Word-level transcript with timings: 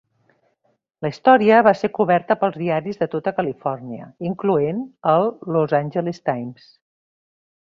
La 1.05 1.09
història 1.11 1.59
va 1.67 1.73
ser 1.81 1.89
coberta 1.97 2.37
pels 2.43 2.57
diaris 2.63 2.99
de 3.01 3.09
tota 3.15 3.33
Califòrnia, 3.41 4.09
incloent 4.31 4.83
el 5.15 5.31
"Los 5.59 5.77
Angeles 5.85 6.23
Times". 6.33 6.67